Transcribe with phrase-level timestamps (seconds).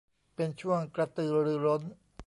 [0.35, 1.81] เป็นช่วงกระตือรือร้น